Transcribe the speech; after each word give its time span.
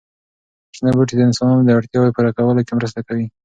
شنه 0.75 0.91
بوټي 0.97 1.15
د 1.17 1.21
انسانانو 1.29 1.65
د 1.65 1.69
اړتیاوو 1.77 2.15
پوره 2.15 2.31
کولو 2.37 2.61
کې 2.67 2.73
مرسته 2.79 2.99
کوي. 3.07 3.25